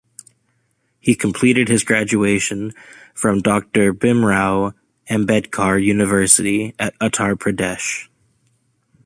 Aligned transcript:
He 0.99 1.13
completed 1.13 1.67
his 1.67 1.83
graduation 1.83 2.73
from 3.13 3.39
Doctor 3.43 3.93
Bhimrao 3.93 4.73
Ambedkar 5.11 5.77
University 5.79 6.73
at 6.79 6.97
Uttar 6.97 7.35
Pradesh. 7.35 8.07